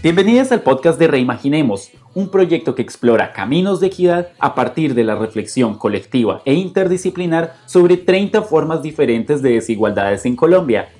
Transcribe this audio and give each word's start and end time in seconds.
Bienvenidas 0.00 0.52
al 0.52 0.62
podcast 0.62 0.96
de 0.96 1.08
Reimaginemos, 1.08 1.90
un 2.14 2.30
proyecto 2.30 2.76
que 2.76 2.82
explora 2.82 3.32
caminos 3.32 3.80
de 3.80 3.88
equidad 3.88 4.28
a 4.38 4.54
partir 4.54 4.94
de 4.94 5.02
la 5.02 5.16
reflexión 5.16 5.76
colectiva 5.76 6.40
e 6.44 6.54
interdisciplinar 6.54 7.56
sobre 7.66 7.96
30 7.96 8.42
formas 8.42 8.80
diferentes 8.80 9.42
de 9.42 9.54
desigualdades 9.54 10.24
en 10.24 10.36
Colombia. 10.36 10.90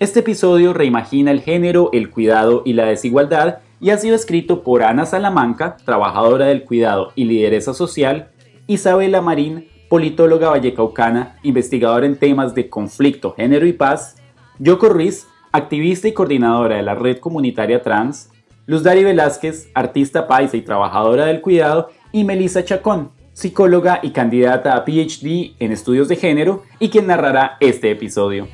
Este 0.00 0.20
episodio 0.20 0.72
reimagina 0.72 1.30
el 1.30 1.40
género, 1.40 1.90
el 1.92 2.10
cuidado 2.10 2.62
y 2.64 2.72
la 2.72 2.86
desigualdad 2.86 3.58
y 3.80 3.90
ha 3.90 3.98
sido 3.98 4.16
escrito 4.16 4.64
por 4.64 4.82
Ana 4.82 5.06
Salamanca, 5.06 5.76
trabajadora 5.84 6.46
del 6.46 6.64
cuidado 6.64 7.12
y 7.14 7.26
lideresa 7.26 7.74
social, 7.74 8.32
Isabela 8.66 9.20
Marín, 9.20 9.68
politóloga 9.88 10.48
vallecaucana, 10.48 11.38
investigadora 11.44 12.06
en 12.06 12.16
temas 12.16 12.56
de 12.56 12.68
conflicto, 12.68 13.34
género 13.34 13.68
y 13.68 13.72
paz, 13.72 14.16
Yoko 14.58 14.88
Ruiz, 14.88 15.28
activista 15.52 16.08
y 16.08 16.12
coordinadora 16.12 16.74
de 16.74 16.82
la 16.82 16.96
red 16.96 17.18
comunitaria 17.18 17.82
trans, 17.82 18.30
Luz 18.68 18.82
Dari 18.82 19.02
Velázquez, 19.02 19.70
artista 19.72 20.26
paisa 20.26 20.58
y 20.58 20.60
trabajadora 20.60 21.24
del 21.24 21.40
cuidado, 21.40 21.88
y 22.12 22.24
Melissa 22.24 22.66
Chacón, 22.66 23.12
psicóloga 23.32 24.00
y 24.02 24.10
candidata 24.10 24.76
a 24.76 24.84
PhD 24.84 25.54
en 25.58 25.72
estudios 25.72 26.06
de 26.06 26.16
género 26.16 26.64
y 26.78 26.90
quien 26.90 27.06
narrará 27.06 27.56
este 27.60 27.90
episodio. 27.90 28.46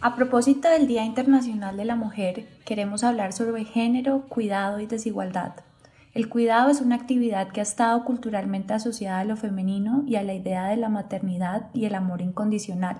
A 0.00 0.14
propósito 0.14 0.68
del 0.68 0.86
Día 0.86 1.04
Internacional 1.04 1.76
de 1.76 1.84
la 1.86 1.96
Mujer, 1.96 2.44
queremos 2.64 3.02
hablar 3.02 3.32
sobre 3.32 3.64
género, 3.64 4.26
cuidado 4.28 4.78
y 4.78 4.86
desigualdad. 4.86 5.54
El 6.14 6.28
cuidado 6.28 6.70
es 6.70 6.80
una 6.80 6.94
actividad 6.94 7.48
que 7.48 7.58
ha 7.58 7.64
estado 7.64 8.04
culturalmente 8.04 8.72
asociada 8.72 9.18
a 9.18 9.24
lo 9.24 9.36
femenino 9.36 10.04
y 10.06 10.14
a 10.14 10.22
la 10.22 10.32
idea 10.32 10.66
de 10.68 10.76
la 10.76 10.88
maternidad 10.88 11.70
y 11.74 11.86
el 11.86 11.96
amor 11.96 12.20
incondicional. 12.20 12.98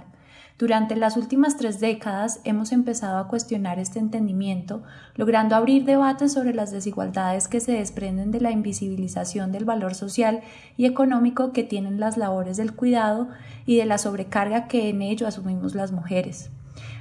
Durante 0.58 0.96
las 0.96 1.16
últimas 1.16 1.56
tres 1.56 1.78
décadas 1.78 2.40
hemos 2.42 2.72
empezado 2.72 3.18
a 3.18 3.28
cuestionar 3.28 3.78
este 3.78 4.00
entendimiento, 4.00 4.82
logrando 5.14 5.54
abrir 5.54 5.84
debates 5.84 6.32
sobre 6.32 6.54
las 6.54 6.72
desigualdades 6.72 7.46
que 7.46 7.60
se 7.60 7.72
desprenden 7.72 8.32
de 8.32 8.40
la 8.40 8.50
invisibilización 8.50 9.52
del 9.52 9.64
valor 9.64 9.94
social 9.94 10.40
y 10.76 10.86
económico 10.86 11.52
que 11.52 11.62
tienen 11.62 12.00
las 12.00 12.16
labores 12.16 12.56
del 12.56 12.74
cuidado 12.74 13.28
y 13.64 13.76
de 13.76 13.86
la 13.86 13.98
sobrecarga 13.98 14.66
que 14.66 14.88
en 14.88 15.02
ello 15.02 15.28
asumimos 15.28 15.76
las 15.76 15.92
mujeres. 15.92 16.50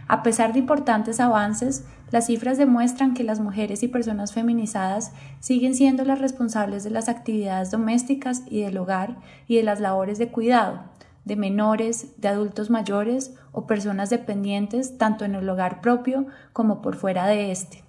A 0.07 0.21
pesar 0.21 0.53
de 0.53 0.59
importantes 0.59 1.19
avances, 1.19 1.85
las 2.11 2.27
cifras 2.27 2.57
demuestran 2.57 3.13
que 3.13 3.23
las 3.23 3.39
mujeres 3.39 3.83
y 3.83 3.87
personas 3.87 4.33
feminizadas 4.33 5.13
siguen 5.39 5.75
siendo 5.75 6.03
las 6.03 6.19
responsables 6.19 6.83
de 6.83 6.89
las 6.89 7.09
actividades 7.09 7.71
domésticas 7.71 8.43
y 8.49 8.61
del 8.61 8.77
hogar 8.77 9.17
y 9.47 9.55
de 9.55 9.63
las 9.63 9.79
labores 9.79 10.17
de 10.17 10.27
cuidado, 10.27 10.83
de 11.25 11.35
menores, 11.35 12.19
de 12.21 12.27
adultos 12.27 12.69
mayores 12.69 13.33
o 13.51 13.65
personas 13.65 14.09
dependientes 14.09 14.97
tanto 14.97 15.25
en 15.25 15.35
el 15.35 15.47
hogar 15.47 15.81
propio 15.81 16.27
como 16.51 16.81
por 16.81 16.95
fuera 16.95 17.25
de 17.27 17.51
este. 17.51 17.83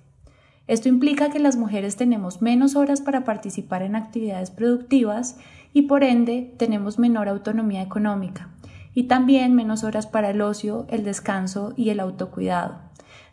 Esto 0.66 0.88
implica 0.88 1.28
que 1.28 1.40
las 1.40 1.56
mujeres 1.56 1.96
tenemos 1.96 2.40
menos 2.40 2.76
horas 2.76 3.02
para 3.02 3.24
participar 3.24 3.82
en 3.82 3.96
actividades 3.96 4.50
productivas 4.50 5.36
y 5.74 5.82
por 5.82 6.04
ende 6.04 6.54
tenemos 6.56 6.98
menor 6.98 7.28
autonomía 7.28 7.82
económica 7.82 8.48
y 8.94 9.04
también 9.04 9.54
menos 9.54 9.84
horas 9.84 10.06
para 10.06 10.30
el 10.30 10.40
ocio, 10.40 10.86
el 10.88 11.04
descanso 11.04 11.72
y 11.76 11.90
el 11.90 12.00
autocuidado. 12.00 12.76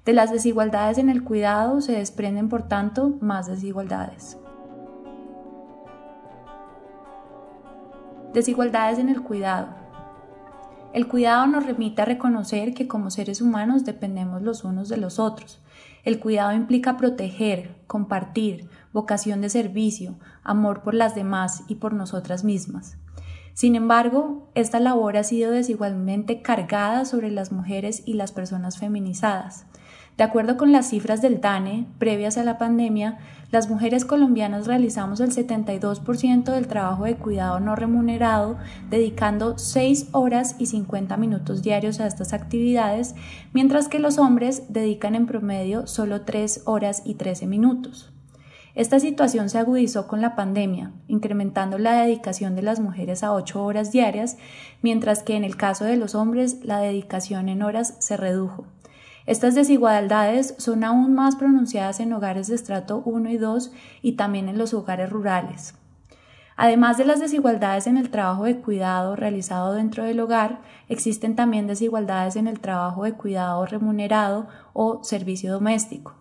De 0.06 0.14
las 0.14 0.32
desigualdades 0.32 0.98
en 0.98 1.10
el 1.10 1.24
cuidado 1.24 1.80
se 1.82 1.92
desprenden, 1.92 2.50
por 2.50 2.64
tanto, 2.64 3.18
más 3.22 3.48
desigualdades. 3.48 4.38
Desigualdades 8.34 8.98
en 8.98 9.10
el 9.10 9.22
cuidado. 9.22 9.68
El 10.94 11.08
cuidado 11.08 11.46
nos 11.48 11.66
remite 11.66 12.02
a 12.02 12.06
reconocer 12.06 12.74
que 12.74 12.88
como 12.88 13.12
seres 13.12 13.42
humanos 13.42 13.86
dependemos 13.86 14.42
los 14.42 14.64
unos 14.64 14.90
de 14.90 14.98
los 14.98 15.20
otros. 15.20 15.62
El 16.04 16.20
cuidado 16.20 16.54
implica 16.54 16.98
proteger, 16.98 17.76
compartir, 17.88 18.70
vocación 18.92 19.42
de 19.42 19.50
servicio, 19.50 20.16
amor 20.44 20.82
por 20.82 20.96
las 20.96 21.14
demás 21.14 21.64
y 21.68 21.76
por 21.76 21.94
nosotras 21.94 22.44
mismas. 22.44 22.98
Sin 23.62 23.76
embargo, 23.76 24.50
esta 24.56 24.80
labor 24.80 25.18
ha 25.18 25.24
sido 25.24 25.52
desigualmente 25.52 26.42
cargada 26.42 27.06
sobre 27.06 27.30
las 27.30 27.52
mujeres 27.52 28.02
y 28.08 28.16
las 28.16 28.32
personas 28.32 28.80
feminizadas. 28.80 29.68
De 30.18 30.24
acuerdo 30.24 30.58
con 30.58 30.72
las 30.72 30.90
cifras 30.90 31.22
del 31.22 31.42
DANE, 31.42 31.86
previas 32.00 32.40
a 32.40 32.44
la 32.44 32.58
pandemia, 32.58 33.20
las 33.52 33.70
mujeres 33.70 34.04
colombianas 34.04 34.66
realizamos 34.66 35.20
el 35.20 35.30
72% 35.30 36.52
del 36.52 36.66
trabajo 36.66 37.04
de 37.04 37.18
cuidado 37.18 37.60
no 37.60 37.76
remunerado, 37.76 38.58
dedicando 38.90 39.60
6 39.60 40.08
horas 40.14 40.56
y 40.58 40.66
50 40.66 41.16
minutos 41.18 41.62
diarios 41.62 42.00
a 42.00 42.08
estas 42.08 42.34
actividades, 42.34 43.14
mientras 43.54 43.90
que 43.90 44.00
los 44.00 44.18
hombres 44.18 44.64
dedican 44.70 45.14
en 45.14 45.28
promedio 45.28 45.86
solo 45.86 46.22
3 46.22 46.64
horas 46.66 47.04
y 47.06 47.14
13 47.14 47.46
minutos. 47.46 48.12
Esta 48.74 49.00
situación 49.02 49.50
se 49.50 49.58
agudizó 49.58 50.08
con 50.08 50.22
la 50.22 50.36
pandemia, 50.36 50.94
incrementando 51.08 51.78
la 51.78 51.94
dedicación 51.94 52.56
de 52.56 52.62
las 52.62 52.80
mujeres 52.80 53.22
a 53.24 53.34
8 53.34 53.64
horas 53.64 53.92
diarias, 53.92 54.38
mientras 54.82 55.24
que 55.24 55.36
en 55.36 55.44
el 55.44 55.58
caso 55.58 55.84
de 55.84 55.98
los 55.98 56.16
hombres 56.16 56.64
la 56.64 56.80
dedicación 56.80 57.50
en 57.50 57.64
horas 57.64 57.96
se 58.00 58.16
redujo. 58.16 58.66
Estas 59.26 59.56
desigualdades 59.56 60.56
son 60.58 60.84
aún 60.84 61.14
más 61.14 61.36
pronunciadas 61.36 62.00
en 62.00 62.14
hogares 62.14 62.48
de 62.48 62.56
estrato 62.56 63.02
1 63.06 63.30
y 63.30 63.38
2 63.38 63.72
y 64.02 64.14
también 64.14 64.48
en 64.48 64.58
los 64.58 64.74
hogares 64.74 65.10
rurales. 65.10 65.76
Además 66.56 66.98
de 66.98 67.06
las 67.06 67.20
desigualdades 67.20 67.88
en 67.88 67.98
el 67.98 68.10
trabajo 68.10 68.46
de 68.46 68.58
cuidado 68.58 69.16
realizado 69.16 69.74
dentro 69.74 70.04
del 70.04 70.20
hogar, 70.20 70.62
existen 70.90 71.36
también 71.36 71.68
desigualdades 71.68 72.36
en 72.36 72.48
el 72.48 72.60
trabajo 72.60 73.04
de 73.04 73.14
cuidado 73.14 73.66
remunerado 73.66 74.48
o 74.74 75.04
servicio 75.04 75.52
doméstico. 75.52 76.21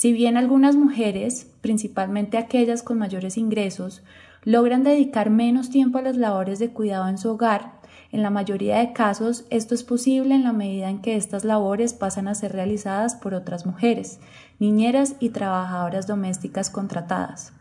Si 0.00 0.14
bien 0.14 0.38
algunas 0.38 0.76
mujeres, 0.76 1.46
principalmente 1.60 2.38
aquellas 2.38 2.82
con 2.82 2.96
mayores 2.96 3.36
ingresos, 3.36 4.02
logran 4.44 4.82
dedicar 4.82 5.28
menos 5.28 5.68
tiempo 5.68 5.98
a 5.98 6.00
las 6.00 6.16
labores 6.16 6.58
de 6.58 6.70
cuidado 6.70 7.06
en 7.06 7.18
su 7.18 7.28
hogar, 7.28 7.72
en 8.10 8.22
la 8.22 8.30
mayoría 8.30 8.78
de 8.78 8.94
casos 8.94 9.44
esto 9.50 9.74
es 9.74 9.84
posible 9.84 10.34
en 10.34 10.42
la 10.42 10.54
medida 10.54 10.88
en 10.88 11.02
que 11.02 11.16
estas 11.16 11.44
labores 11.44 11.92
pasan 11.92 12.28
a 12.28 12.34
ser 12.34 12.52
realizadas 12.52 13.14
por 13.14 13.34
otras 13.34 13.66
mujeres, 13.66 14.20
niñeras 14.58 15.16
y 15.20 15.28
trabajadoras 15.28 16.06
domésticas 16.06 16.70
contratadas. 16.70 17.52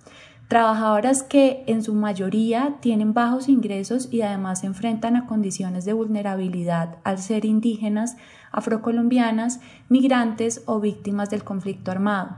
Trabajadoras 0.50 1.22
que 1.22 1.64
en 1.68 1.84
su 1.84 1.94
mayoría 1.94 2.78
tienen 2.80 3.14
bajos 3.14 3.48
ingresos 3.50 4.12
y 4.12 4.24
además 4.24 4.62
se 4.62 4.66
enfrentan 4.66 5.16
a 5.16 5.28
condiciones 5.28 5.86
de 5.86 5.94
vulnerabilidad 5.94 6.96
al 7.04 7.20
ser 7.20 7.46
indígenas, 7.46 8.18
afrocolombianas, 8.52 9.60
migrantes 9.90 10.64
o 10.66 10.80
víctimas 10.80 11.30
del 11.30 11.44
conflicto 11.44 11.92
armado. 11.92 12.36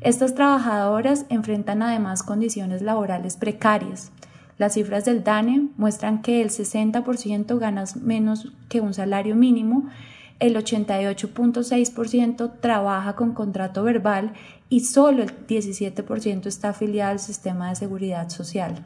Estas 0.00 0.36
trabajadoras 0.36 1.26
enfrentan 1.28 1.82
además 1.82 2.22
condiciones 2.22 2.82
laborales 2.82 3.36
precarias. 3.36 4.12
Las 4.56 4.74
cifras 4.74 5.04
del 5.04 5.24
DANE 5.24 5.70
muestran 5.76 6.22
que 6.22 6.42
el 6.42 6.50
60% 6.50 7.58
gana 7.58 7.82
menos 8.00 8.52
que 8.68 8.80
un 8.80 8.94
salario 8.94 9.34
mínimo, 9.34 9.88
el 10.40 10.56
88.6% 10.56 12.50
trabaja 12.60 13.14
con 13.14 13.32
contrato 13.34 13.84
verbal 13.84 14.32
y 14.68 14.80
solo 14.80 15.22
el 15.22 15.46
17% 15.46 16.46
está 16.46 16.70
afiliado 16.70 17.12
al 17.12 17.18
sistema 17.20 17.68
de 17.68 17.76
seguridad 17.76 18.28
social. 18.30 18.84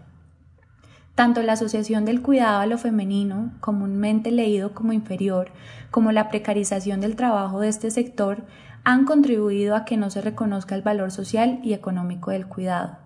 Tanto 1.15 1.43
la 1.43 1.53
Asociación 1.53 2.05
del 2.05 2.23
Cuidado 2.23 2.61
a 2.61 2.67
lo 2.67 2.77
Femenino, 2.77 3.53
comúnmente 3.61 4.33
leído 4.33 4.75
como 4.75 4.93
inferior, 4.93 5.53
como 5.93 6.11
la 6.11 6.29
precarización 6.29 7.01
del 7.01 7.15
trabajo 7.15 7.61
de 7.61 7.69
este 7.69 7.93
sector 7.93 8.43
han 8.83 9.05
contribuido 9.05 9.77
a 9.77 9.85
que 9.85 9.97
no 9.97 10.11
se 10.11 10.21
reconozca 10.21 10.75
el 10.75 10.83
valor 10.83 11.13
social 11.13 11.61
y 11.63 11.73
económico 11.73 12.33
del 12.33 12.47
cuidado. 12.47 12.99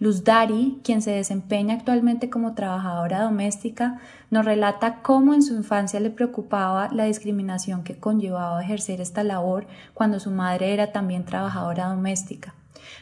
Luz 0.00 0.24
Dari, 0.24 0.80
quien 0.82 1.02
se 1.02 1.10
desempeña 1.10 1.74
actualmente 1.74 2.30
como 2.30 2.54
trabajadora 2.54 3.20
doméstica, 3.20 4.00
nos 4.30 4.46
relata 4.46 5.02
cómo 5.02 5.34
en 5.34 5.42
su 5.42 5.54
infancia 5.54 6.00
le 6.00 6.08
preocupaba 6.08 6.88
la 6.90 7.04
discriminación 7.04 7.84
que 7.84 7.98
conllevaba 7.98 8.62
ejercer 8.62 9.02
esta 9.02 9.24
labor 9.24 9.66
cuando 9.92 10.18
su 10.18 10.30
madre 10.30 10.72
era 10.72 10.90
también 10.90 11.26
trabajadora 11.26 11.88
doméstica. 11.88 12.54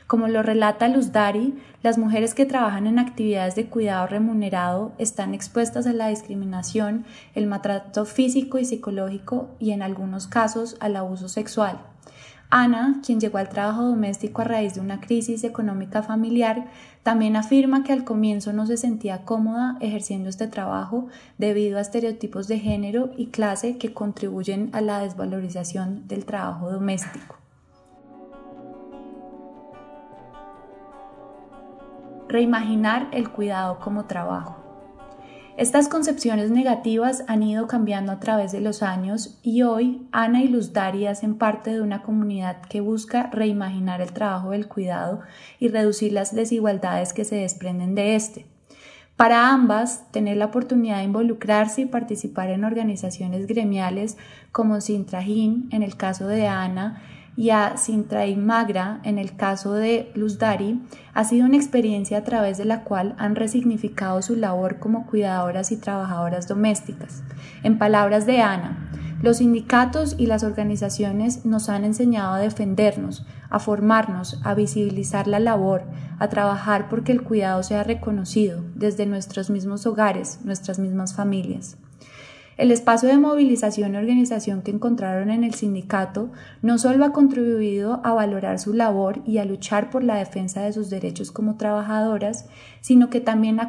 Como 0.09 0.27
lo 0.27 0.43
relata 0.43 0.89
Luz 0.89 1.12
Dari, 1.12 1.56
las 1.85 1.99
mujeres 1.99 2.35
que 2.35 2.47
trabajan 2.47 2.89
en 2.89 2.99
actividades 2.99 3.55
de 3.55 3.67
cuidado 3.67 4.09
remunerado 4.09 4.91
están 4.99 5.35
expuestas 5.35 5.87
a 5.87 5.93
la 5.93 6.09
discriminación, 6.09 7.05
el 7.37 7.47
maltrato 7.47 8.06
físico 8.06 8.59
y 8.59 8.65
psicológico 8.65 9.51
y 9.61 9.71
en 9.71 9.83
algunos 9.83 10.27
casos 10.27 10.77
al 10.81 10.97
abuso 10.97 11.29
sexual. 11.29 11.79
Ana, 12.50 13.00
quien 13.05 13.21
llegó 13.21 13.37
al 13.37 13.50
trabajo 13.50 13.83
doméstico 13.83 14.41
a 14.41 14.45
raíz 14.47 14.75
de 14.75 14.81
una 14.81 15.00
crisis 15.00 15.45
económica 15.45 16.03
familiar, 16.03 16.69
también 17.03 17.37
afirma 17.37 17.85
que 17.85 17.93
al 17.93 18.05
comienzo 18.05 18.55
no 18.55 18.67
se 18.67 18.79
sentía 18.79 19.25
cómoda 19.27 19.77
ejerciendo 19.81 20.31
este 20.31 20.47
trabajo 20.47 21.09
debido 21.37 21.77
a 21.77 21.83
estereotipos 21.83 22.49
de 22.49 22.59
género 22.59 23.11
y 23.19 23.27
clase 23.27 23.77
que 23.77 23.93
contribuyen 23.93 24.71
a 24.73 24.81
la 24.81 25.00
desvalorización 25.00 26.09
del 26.09 26.25
trabajo 26.25 26.71
doméstico. 26.71 27.37
Reimaginar 32.29 33.09
el 33.12 33.31
cuidado 33.31 33.79
como 33.81 34.06
trabajo. 34.06 34.68
Estas 35.58 35.88
concepciones 35.88 36.52
negativas 36.52 37.25
han 37.26 37.43
ido 37.43 37.66
cambiando 37.66 38.12
a 38.12 38.20
través 38.20 38.52
de 38.52 38.60
los 38.60 38.84
años 38.84 39.40
y 39.43 39.62
hoy 39.62 40.06
Ana 40.12 40.40
y 40.40 40.46
Luz 40.46 40.72
Dari 40.72 41.06
hacen 41.06 41.37
parte 41.37 41.72
de 41.72 41.81
una 41.81 42.02
comunidad 42.02 42.62
que 42.62 42.81
busca 42.81 43.28
reimaginar 43.32 44.00
el 44.00 44.12
trabajo 44.12 44.50
del 44.50 44.69
cuidado 44.69 45.19
y 45.58 45.66
reducir 45.66 46.12
las 46.12 46.32
desigualdades 46.32 47.12
que 47.12 47.25
se 47.25 47.34
desprenden 47.34 47.96
de 47.96 48.14
este. 48.14 48.46
Para 49.16 49.50
ambas, 49.50 50.08
tener 50.12 50.37
la 50.37 50.44
oportunidad 50.44 50.99
de 50.99 51.05
involucrarse 51.06 51.81
y 51.81 51.87
participar 51.87 52.50
en 52.50 52.62
organizaciones 52.62 53.49
gremiales 53.49 54.16
como 54.52 54.81
Sintrajín, 54.81 55.69
en 55.72 55.82
el 55.82 55.96
caso 55.96 56.28
de 56.28 56.46
Ana, 56.46 57.02
y 57.38 57.50
a 57.50 57.76
Sintra 57.76 58.25
Magra, 58.37 58.99
en 59.05 59.17
el 59.17 59.37
caso 59.37 59.73
de 59.73 60.11
Luz 60.17 60.40
Dari, 60.40 60.82
ha 61.14 61.23
sido 61.23 61.46
una 61.46 61.56
experiencia 61.56 62.19
a 62.19 62.25
través 62.25 62.58
de 62.58 62.64
la 62.64 62.82
cual 62.82 63.14
han 63.17 63.37
resignificado 63.37 64.20
su 64.23 64.35
labor 64.35 64.81
como 64.81 65.06
cuidadoras 65.06 65.70
y 65.70 65.76
trabajadoras 65.76 66.49
domésticas. 66.49 67.23
En 67.62 67.79
palabras 67.79 68.26
de 68.26 68.40
Ana, 68.40 68.90
los 69.23 69.37
sindicatos 69.37 70.17
y 70.19 70.26
las 70.26 70.43
organizaciones 70.43 71.46
nos 71.46 71.69
han 71.69 71.85
enseñado 71.85 72.35
a 72.35 72.40
defendernos, 72.40 73.25
a 73.50 73.61
formarnos, 73.61 74.41
a 74.43 74.55
visibilizar 74.55 75.29
la 75.29 75.38
labor, 75.38 75.84
a 76.19 76.26
trabajar 76.26 76.88
porque 76.88 77.12
el 77.12 77.23
cuidado 77.23 77.62
sea 77.62 77.84
reconocido 77.84 78.64
desde 78.75 79.06
nuestros 79.06 79.49
mismos 79.49 79.87
hogares, 79.87 80.41
nuestras 80.43 80.81
mismas 80.81 81.14
familias. 81.14 81.76
El 82.58 82.72
espacio 82.72 83.08
de 83.08 83.19
movilización 83.19 83.94
y 83.94 83.99
organización 83.99 84.62
que 84.62 84.72
encontraron 84.72 85.31
en 85.31 85.44
el 85.44 85.55
sindicato 85.55 86.32
no 86.60 86.76
solo 86.76 87.05
ha 87.05 87.12
contribuido 87.12 88.00
a 88.02 88.14
valorar 88.14 88.58
su 88.58 88.75
labor 88.75 89.22
y 89.25 89.38
a 89.38 89.44
luchar 89.44 89.90
por 89.90 90.02
la 90.02 90.16
defensa 90.16 90.62
de 90.62 90.72
sus 90.72 90.90
derechos 90.90 91.31
como 91.31 91.56
trabajadoras, 91.56 92.49
sino 92.81 93.10
que 93.10 93.20
también 93.20 93.60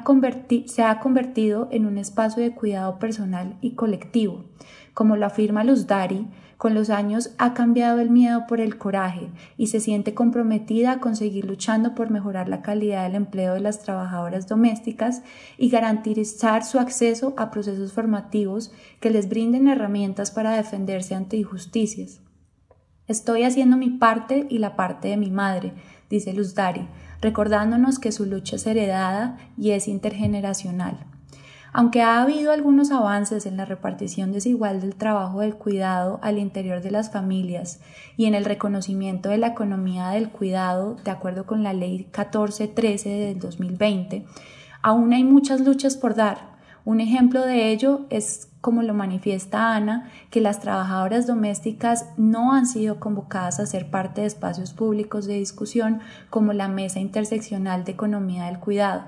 se 0.66 0.82
ha 0.82 1.00
convertido 1.00 1.68
en 1.70 1.86
un 1.86 2.00
espacio 2.00 2.42
de 2.42 2.56
cuidado 2.56 2.98
personal 2.98 3.58
y 3.62 3.76
colectivo, 3.76 4.46
como 5.00 5.16
lo 5.16 5.28
afirma 5.28 5.64
Luz 5.64 5.88
Dari, 5.88 6.28
con 6.58 6.74
los 6.74 6.90
años 6.90 7.34
ha 7.38 7.54
cambiado 7.54 8.02
el 8.02 8.10
miedo 8.10 8.44
por 8.50 8.60
el 8.60 8.78
coraje 8.78 9.30
y 9.56 9.68
se 9.68 9.80
siente 9.80 10.14
comprometida 10.14 10.92
a 10.92 11.00
conseguir 11.00 11.46
luchando 11.46 11.96
por 11.96 12.10
mejorar 12.10 12.50
la 12.50 12.62
calidad 12.62 13.04
del 13.04 13.16
empleo 13.16 13.54
de 13.54 13.62
las 13.62 13.80
trabajadoras 13.80 14.50
domésticas 14.50 15.22
y 15.58 15.70
garantizar 15.70 16.66
su 16.66 16.80
acceso 16.80 17.34
a 17.38 17.50
procesos 17.50 17.94
formativos 17.94 18.74
que 19.00 19.10
les 19.10 19.30
brinden 19.30 19.70
herramientas 19.70 20.32
para 20.32 20.52
defenderse 20.52 21.16
ante 21.16 21.38
injusticias. 21.38 22.20
Estoy 23.08 23.44
haciendo 23.44 23.78
mi 23.78 23.92
parte 23.92 24.48
y 24.50 24.58
la 24.58 24.76
parte 24.76 25.08
de 25.08 25.16
mi 25.16 25.32
madre, 25.32 25.72
dice 26.10 26.34
Luz 26.34 26.56
Dari, 26.56 26.90
recordándonos 27.22 28.00
que 28.00 28.12
su 28.12 28.26
lucha 28.26 28.58
es 28.58 28.68
heredada 28.68 29.38
y 29.58 29.72
es 29.72 29.88
intergeneracional. 29.88 31.06
Aunque 31.72 32.02
ha 32.02 32.22
habido 32.22 32.52
algunos 32.52 32.92
avances 32.92 33.46
en 33.46 33.56
la 33.56 33.66
repartición 33.66 34.32
desigual 34.32 34.82
del 34.82 34.96
trabajo 34.96 35.42
del 35.42 35.56
cuidado 35.56 36.20
al 36.24 36.40
interior 36.40 36.82
de 36.82 36.90
las 36.90 37.12
familias 37.12 37.80
y 38.18 38.26
en 38.26 38.34
el 38.34 38.46
reconocimiento 38.46 39.30
de 39.30 39.38
la 39.38 39.48
economía 39.48 40.10
del 40.10 40.30
cuidado, 40.30 40.96
de 41.04 41.12
acuerdo 41.12 41.46
con 41.46 41.62
la 41.62 41.74
Ley 41.74 41.98
1413 41.98 43.10
del 43.10 43.40
2020, 43.40 44.26
aún 44.82 45.14
hay 45.14 45.24
muchas 45.24 45.62
luchas 45.62 45.96
por 45.96 46.16
dar. 46.16 46.58
Un 46.86 47.02
ejemplo 47.02 47.46
de 47.46 47.70
ello 47.70 48.02
es, 48.10 48.48
como 48.62 48.82
lo 48.82 48.96
manifiesta 48.96 49.76
Ana, 49.76 50.10
que 50.32 50.42
las 50.42 50.62
trabajadoras 50.62 51.28
domésticas 51.28 52.08
no 52.18 52.54
han 52.54 52.66
sido 52.66 53.00
convocadas 53.00 53.60
a 53.60 53.68
ser 53.68 53.92
parte 53.92 54.22
de 54.22 54.28
espacios 54.28 54.74
públicos 54.74 55.28
de 55.28 55.36
discusión 55.36 56.00
como 56.32 56.52
la 56.52 56.68
Mesa 56.68 57.00
Interseccional 57.00 57.84
de 57.84 57.92
Economía 57.92 58.46
del 58.46 58.60
Cuidado 58.60 59.04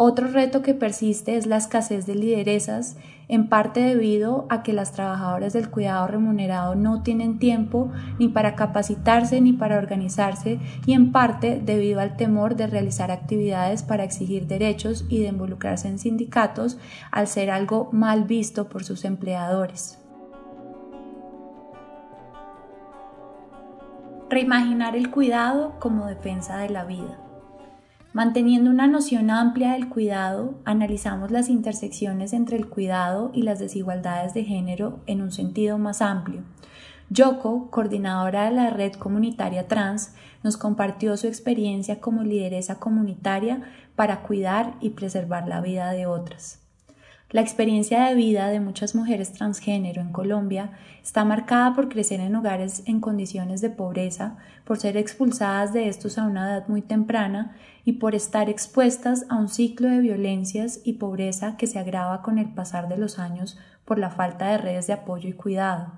otro 0.00 0.28
reto 0.28 0.62
que 0.62 0.74
persiste 0.74 1.36
es 1.36 1.46
la 1.46 1.56
escasez 1.56 2.06
de 2.06 2.14
lideresas, 2.14 2.96
en 3.26 3.48
parte 3.48 3.80
debido 3.80 4.46
a 4.48 4.62
que 4.62 4.72
las 4.72 4.92
trabajadoras 4.92 5.52
del 5.52 5.70
cuidado 5.70 6.06
remunerado 6.06 6.76
no 6.76 7.02
tienen 7.02 7.40
tiempo 7.40 7.90
ni 8.16 8.28
para 8.28 8.54
capacitarse 8.54 9.40
ni 9.40 9.52
para 9.52 9.76
organizarse 9.76 10.60
y 10.86 10.92
en 10.92 11.10
parte 11.10 11.60
debido 11.60 11.98
al 11.98 12.16
temor 12.16 12.54
de 12.54 12.68
realizar 12.68 13.10
actividades 13.10 13.82
para 13.82 14.04
exigir 14.04 14.46
derechos 14.46 15.04
y 15.08 15.18
de 15.18 15.30
involucrarse 15.30 15.88
en 15.88 15.98
sindicatos 15.98 16.78
al 17.10 17.26
ser 17.26 17.50
algo 17.50 17.88
mal 17.90 18.22
visto 18.22 18.68
por 18.68 18.84
sus 18.84 19.04
empleadores. 19.04 19.98
Reimaginar 24.30 24.94
el 24.94 25.10
cuidado 25.10 25.74
como 25.80 26.06
defensa 26.06 26.58
de 26.58 26.70
la 26.70 26.84
vida. 26.84 27.18
Manteniendo 28.14 28.70
una 28.70 28.86
noción 28.86 29.30
amplia 29.30 29.72
del 29.72 29.88
cuidado, 29.88 30.54
analizamos 30.64 31.30
las 31.30 31.50
intersecciones 31.50 32.32
entre 32.32 32.56
el 32.56 32.68
cuidado 32.68 33.30
y 33.34 33.42
las 33.42 33.58
desigualdades 33.58 34.32
de 34.32 34.44
género 34.44 35.00
en 35.06 35.20
un 35.20 35.30
sentido 35.30 35.76
más 35.76 36.00
amplio. 36.00 36.42
Yoko, 37.10 37.70
coordinadora 37.70 38.44
de 38.44 38.50
la 38.52 38.70
red 38.70 38.92
comunitaria 38.94 39.68
trans, 39.68 40.14
nos 40.42 40.56
compartió 40.56 41.16
su 41.16 41.26
experiencia 41.26 42.00
como 42.00 42.22
lideresa 42.22 42.78
comunitaria 42.78 43.62
para 43.94 44.22
cuidar 44.22 44.74
y 44.80 44.90
preservar 44.90 45.46
la 45.46 45.60
vida 45.60 45.90
de 45.92 46.06
otras. 46.06 46.67
La 47.30 47.42
experiencia 47.42 48.06
de 48.06 48.14
vida 48.14 48.48
de 48.48 48.58
muchas 48.58 48.94
mujeres 48.94 49.34
transgénero 49.34 50.00
en 50.00 50.12
Colombia 50.12 50.70
está 51.02 51.26
marcada 51.26 51.74
por 51.74 51.90
crecer 51.90 52.20
en 52.20 52.34
hogares 52.34 52.82
en 52.86 53.00
condiciones 53.00 53.60
de 53.60 53.68
pobreza, 53.68 54.38
por 54.64 54.78
ser 54.78 54.96
expulsadas 54.96 55.74
de 55.74 55.90
estos 55.90 56.16
a 56.16 56.24
una 56.24 56.48
edad 56.48 56.68
muy 56.68 56.80
temprana 56.80 57.54
y 57.84 57.92
por 57.92 58.14
estar 58.14 58.48
expuestas 58.48 59.26
a 59.28 59.36
un 59.36 59.50
ciclo 59.50 59.90
de 59.90 60.00
violencias 60.00 60.80
y 60.84 60.94
pobreza 60.94 61.58
que 61.58 61.66
se 61.66 61.78
agrava 61.78 62.22
con 62.22 62.38
el 62.38 62.48
pasar 62.48 62.88
de 62.88 62.96
los 62.96 63.18
años 63.18 63.58
por 63.84 63.98
la 63.98 64.08
falta 64.08 64.48
de 64.48 64.56
redes 64.56 64.86
de 64.86 64.94
apoyo 64.94 65.28
y 65.28 65.34
cuidado. 65.34 65.92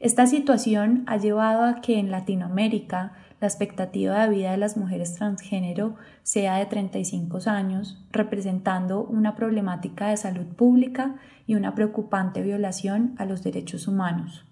Esta 0.00 0.26
situación 0.26 1.04
ha 1.06 1.18
llevado 1.18 1.64
a 1.64 1.80
que 1.80 2.00
en 2.00 2.10
Latinoamérica 2.10 3.12
la 3.40 3.46
expectativa 3.46 4.26
de 4.26 4.34
vida 4.34 4.50
de 4.50 4.56
las 4.56 4.76
mujeres 4.76 5.14
transgénero 5.14 5.94
sea 6.22 6.56
de 6.56 6.66
35 6.66 7.38
años, 7.46 8.04
representando 8.10 9.02
una 9.02 9.36
problemática 9.36 10.08
de 10.08 10.16
salud 10.16 10.46
pública 10.46 11.16
y 11.46 11.54
una 11.54 11.74
preocupante 11.74 12.42
violación 12.42 13.14
a 13.18 13.24
los 13.24 13.42
derechos 13.42 13.86
humanos. 13.88 14.44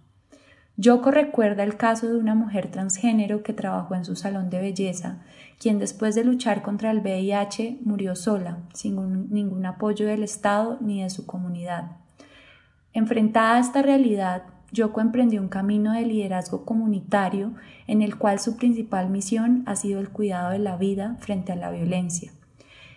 Yoko 0.78 1.10
recuerda 1.10 1.64
el 1.64 1.76
caso 1.76 2.06
de 2.06 2.16
una 2.16 2.34
mujer 2.34 2.70
transgénero 2.70 3.42
que 3.42 3.54
trabajó 3.54 3.94
en 3.94 4.04
su 4.04 4.14
salón 4.14 4.50
de 4.50 4.60
belleza, 4.60 5.22
quien 5.58 5.78
después 5.78 6.14
de 6.14 6.22
luchar 6.22 6.62
contra 6.62 6.90
el 6.90 7.00
VIH 7.00 7.78
murió 7.82 8.14
sola, 8.14 8.58
sin 8.74 9.30
ningún 9.30 9.64
apoyo 9.64 10.06
del 10.06 10.22
Estado 10.22 10.76
ni 10.80 11.02
de 11.02 11.08
su 11.08 11.24
comunidad. 11.24 11.92
Enfrentada 12.92 13.56
a 13.56 13.60
esta 13.60 13.80
realidad, 13.80 14.42
Yoko 14.72 15.00
emprendió 15.00 15.40
un 15.40 15.48
camino 15.48 15.92
de 15.92 16.02
liderazgo 16.02 16.64
comunitario 16.64 17.54
en 17.86 18.02
el 18.02 18.16
cual 18.16 18.40
su 18.40 18.56
principal 18.56 19.10
misión 19.10 19.62
ha 19.66 19.76
sido 19.76 20.00
el 20.00 20.10
cuidado 20.10 20.50
de 20.50 20.58
la 20.58 20.76
vida 20.76 21.16
frente 21.20 21.52
a 21.52 21.56
la 21.56 21.70
violencia. 21.70 22.32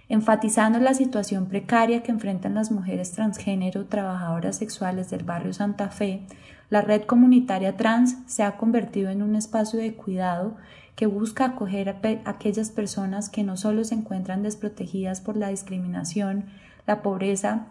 Enfatizando 0.09 0.79
la 0.79 0.95
situación 0.95 1.45
precaria 1.45 2.01
que 2.01 2.11
enfrentan 2.11 2.55
las 2.55 2.71
mujeres 2.71 3.11
transgénero 3.11 3.85
trabajadoras 3.85 4.57
sexuales 4.57 5.11
del 5.11 5.23
barrio 5.23 5.53
Santa 5.53 5.89
Fe, 5.89 6.23
la 6.71 6.81
red 6.81 7.03
comunitaria 7.03 7.77
trans 7.77 8.17
se 8.25 8.41
ha 8.41 8.57
convertido 8.57 9.11
en 9.11 9.21
un 9.21 9.35
espacio 9.35 9.79
de 9.79 9.93
cuidado 9.93 10.57
que 10.95 11.05
busca 11.05 11.45
acoger 11.45 11.89
a 11.89 11.99
aquellas 12.25 12.71
personas 12.71 13.29
que 13.29 13.43
no 13.43 13.55
solo 13.55 13.83
se 13.83 13.95
encuentran 13.95 14.43
desprotegidas 14.43 15.21
por 15.21 15.37
la 15.37 15.49
discriminación, 15.49 16.45
la 16.87 17.01
pobreza 17.03 17.67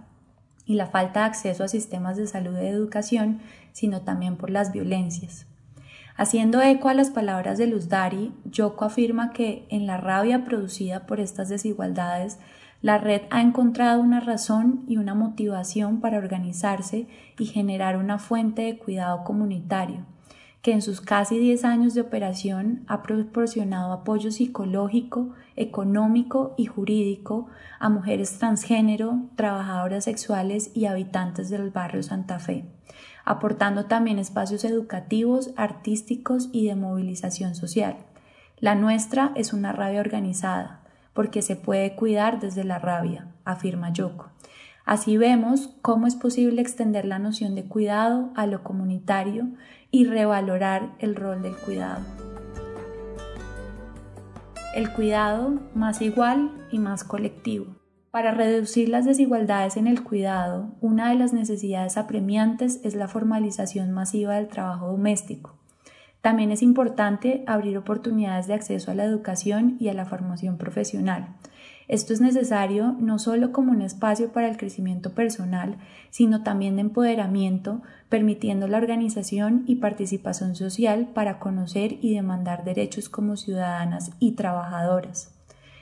y 0.68 0.74
la 0.74 0.86
falta 0.86 1.20
de 1.20 1.26
acceso 1.26 1.64
a 1.64 1.68
sistemas 1.68 2.16
de 2.16 2.28
salud 2.28 2.54
y 2.60 2.66
educación, 2.66 3.40
sino 3.72 4.02
también 4.02 4.36
por 4.36 4.50
las 4.50 4.70
violencias. 4.70 5.46
Haciendo 6.14 6.60
eco 6.60 6.88
a 6.88 6.94
las 6.94 7.10
palabras 7.10 7.58
de 7.58 7.66
Luz 7.66 7.88
Dari, 7.88 8.34
Yoko 8.44 8.84
afirma 8.84 9.32
que 9.32 9.66
en 9.70 9.86
la 9.86 9.96
rabia 9.96 10.44
producida 10.44 11.06
por 11.06 11.20
estas 11.20 11.48
desigualdades, 11.48 12.38
la 12.82 12.98
red 12.98 13.22
ha 13.30 13.40
encontrado 13.40 14.00
una 14.00 14.20
razón 14.20 14.84
y 14.86 14.98
una 14.98 15.14
motivación 15.14 16.00
para 16.00 16.18
organizarse 16.18 17.06
y 17.38 17.46
generar 17.46 17.96
una 17.96 18.18
fuente 18.18 18.62
de 18.62 18.78
cuidado 18.78 19.24
comunitario. 19.24 20.04
Que 20.62 20.72
en 20.72 20.82
sus 20.82 21.00
casi 21.00 21.38
10 21.38 21.64
años 21.64 21.94
de 21.94 22.00
operación 22.00 22.84
ha 22.88 23.02
proporcionado 23.02 23.92
apoyo 23.92 24.30
psicológico, 24.30 25.30
económico 25.56 26.54
y 26.56 26.66
jurídico 26.66 27.46
a 27.78 27.88
mujeres 27.88 28.38
transgénero, 28.38 29.22
trabajadoras 29.36 30.04
sexuales 30.04 30.70
y 30.74 30.86
habitantes 30.86 31.48
del 31.48 31.70
barrio 31.70 32.02
Santa 32.02 32.38
Fe, 32.38 32.64
aportando 33.24 33.86
también 33.86 34.18
espacios 34.18 34.64
educativos, 34.64 35.50
artísticos 35.56 36.48
y 36.52 36.66
de 36.66 36.74
movilización 36.74 37.54
social. 37.54 37.96
La 38.58 38.74
nuestra 38.74 39.32
es 39.36 39.52
una 39.52 39.72
rabia 39.72 40.00
organizada, 40.00 40.80
porque 41.12 41.42
se 41.42 41.54
puede 41.54 41.94
cuidar 41.94 42.40
desde 42.40 42.64
la 42.64 42.78
rabia, 42.78 43.28
afirma 43.44 43.92
Yoko. 43.92 44.30
Así 44.88 45.18
vemos 45.18 45.68
cómo 45.82 46.06
es 46.06 46.16
posible 46.16 46.62
extender 46.62 47.04
la 47.04 47.18
noción 47.18 47.54
de 47.54 47.64
cuidado 47.64 48.30
a 48.34 48.46
lo 48.46 48.62
comunitario 48.62 49.48
y 49.90 50.06
revalorar 50.06 50.94
el 50.98 51.14
rol 51.14 51.42
del 51.42 51.54
cuidado. 51.56 52.06
El 54.74 54.90
cuidado 54.90 55.60
más 55.74 56.00
igual 56.00 56.52
y 56.72 56.78
más 56.78 57.04
colectivo. 57.04 57.66
Para 58.10 58.32
reducir 58.32 58.88
las 58.88 59.04
desigualdades 59.04 59.76
en 59.76 59.88
el 59.88 60.02
cuidado, 60.02 60.70
una 60.80 61.10
de 61.10 61.16
las 61.16 61.34
necesidades 61.34 61.98
apremiantes 61.98 62.80
es 62.82 62.94
la 62.94 63.08
formalización 63.08 63.92
masiva 63.92 64.36
del 64.36 64.48
trabajo 64.48 64.86
doméstico. 64.86 65.58
También 66.22 66.50
es 66.50 66.62
importante 66.62 67.44
abrir 67.46 67.76
oportunidades 67.76 68.46
de 68.46 68.54
acceso 68.54 68.90
a 68.90 68.94
la 68.94 69.04
educación 69.04 69.76
y 69.78 69.88
a 69.88 69.94
la 69.94 70.06
formación 70.06 70.56
profesional, 70.56 71.36
esto 71.88 72.12
es 72.12 72.20
necesario 72.20 72.94
no 73.00 73.18
solo 73.18 73.50
como 73.50 73.72
un 73.72 73.80
espacio 73.80 74.30
para 74.30 74.48
el 74.48 74.58
crecimiento 74.58 75.14
personal, 75.14 75.78
sino 76.10 76.42
también 76.42 76.76
de 76.76 76.82
empoderamiento, 76.82 77.80
permitiendo 78.10 78.68
la 78.68 78.76
organización 78.76 79.64
y 79.66 79.76
participación 79.76 80.54
social 80.54 81.08
para 81.14 81.38
conocer 81.38 81.96
y 82.02 82.14
demandar 82.14 82.62
derechos 82.64 83.08
como 83.08 83.38
ciudadanas 83.38 84.10
y 84.20 84.32
trabajadoras. 84.32 85.32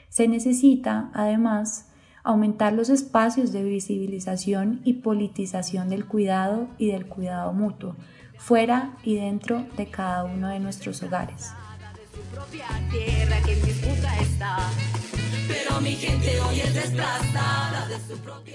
Se 0.07 0.29
necesita, 0.29 1.11
además, 1.13 1.89
aumentar 2.23 2.71
los 2.71 2.89
espacios 2.89 3.51
de 3.51 3.63
visibilización 3.63 4.81
y 4.85 4.93
politización 4.93 5.89
del 5.89 6.05
cuidado 6.05 6.67
y 6.77 6.87
del 6.87 7.05
cuidado 7.05 7.51
mutuo, 7.51 7.97
fuera 8.37 8.97
y 9.03 9.15
dentro 9.15 9.65
de 9.75 9.87
cada 9.87 10.23
uno 10.23 10.47
de 10.47 10.59
nuestros 10.59 11.03
hogares. 11.03 11.51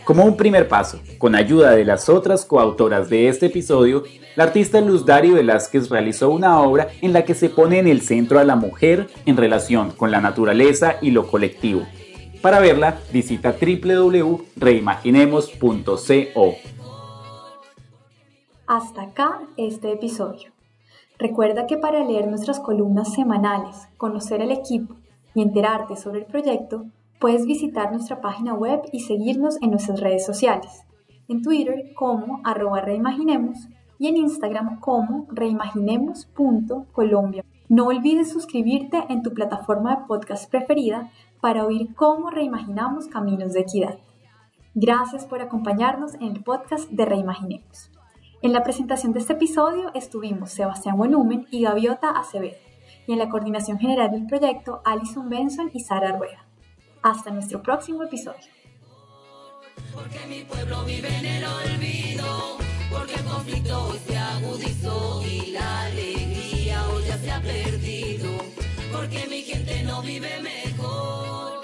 Como 0.04 0.24
un 0.24 0.36
primer 0.36 0.68
paso, 0.68 1.00
con 1.18 1.34
ayuda 1.34 1.72
de 1.72 1.84
las 1.84 2.08
otras 2.08 2.44
coautoras 2.44 3.08
de 3.08 3.26
este 3.28 3.46
episodio, 3.46 4.04
la 4.34 4.44
artista 4.44 4.80
Luz 4.80 5.04
Dario 5.06 5.34
Velázquez 5.34 5.90
realizó 5.90 6.30
una 6.30 6.60
obra 6.60 6.88
en 7.00 7.12
la 7.12 7.24
que 7.24 7.34
se 7.34 7.48
pone 7.48 7.78
en 7.78 7.86
el 7.86 8.00
centro 8.00 8.40
a 8.40 8.44
la 8.44 8.56
mujer 8.56 9.06
en 9.26 9.36
relación 9.36 9.92
con 9.92 10.10
la 10.10 10.20
naturaleza 10.20 10.96
y 11.00 11.12
lo 11.12 11.28
colectivo. 11.28 11.82
Para 12.40 12.58
verla, 12.58 12.98
visita 13.12 13.54
www.reimaginemos.co. 13.60 16.54
Hasta 18.66 19.02
acá 19.02 19.42
este 19.56 19.92
episodio. 19.92 20.50
Recuerda 21.18 21.66
que 21.66 21.76
para 21.76 22.02
leer 22.04 22.26
nuestras 22.26 22.58
columnas 22.58 23.12
semanales, 23.14 23.76
conocer 23.96 24.40
el 24.40 24.50
equipo 24.50 24.96
y 25.34 25.42
enterarte 25.42 25.96
sobre 25.96 26.20
el 26.20 26.26
proyecto, 26.26 26.86
puedes 27.20 27.44
visitar 27.46 27.90
nuestra 27.92 28.20
página 28.20 28.54
web 28.54 28.82
y 28.92 29.00
seguirnos 29.00 29.60
en 29.62 29.70
nuestras 29.70 30.00
redes 30.00 30.26
sociales. 30.26 30.84
En 31.28 31.42
Twitter 31.42 31.92
como 31.94 32.40
arroba 32.44 32.80
reimaginemos 32.80 33.68
y 33.98 34.08
en 34.08 34.16
Instagram 34.16 34.80
como 34.80 35.26
reimaginemos.colombia. 35.30 37.44
No 37.68 37.86
olvides 37.86 38.30
suscribirte 38.30 39.04
en 39.08 39.22
tu 39.22 39.32
plataforma 39.32 39.94
de 39.94 40.02
podcast 40.06 40.50
preferida 40.50 41.12
para 41.40 41.64
oír 41.64 41.94
cómo 41.94 42.30
reimaginamos 42.30 43.06
caminos 43.06 43.52
de 43.52 43.60
equidad. 43.60 44.00
Gracias 44.74 45.24
por 45.24 45.40
acompañarnos 45.40 46.14
en 46.14 46.24
el 46.24 46.42
podcast 46.42 46.90
de 46.90 47.04
Reimaginemos. 47.04 47.92
En 48.42 48.52
la 48.52 48.64
presentación 48.64 49.12
de 49.12 49.20
este 49.20 49.34
episodio 49.34 49.92
estuvimos 49.94 50.50
Sebastián 50.50 50.96
Volumen 50.96 51.46
y 51.50 51.62
Gaviota 51.62 52.10
Acevedo 52.10 52.56
y 53.06 53.12
en 53.12 53.18
la 53.18 53.28
coordinación 53.28 53.78
general 53.78 54.10
del 54.10 54.26
proyecto 54.26 54.82
Alison 54.84 55.28
Benson 55.28 55.70
y 55.72 55.80
Sara 55.80 56.16
Rueda. 56.16 56.46
Hasta 57.02 57.30
nuestro 57.30 57.62
próximo 57.62 58.02
episodio. 58.04 58.40
Porque 68.92 69.26
mi 69.28 69.42
gente 69.42 69.82
no 69.82 70.02
vive 70.02 70.30
mejor, 70.40 71.60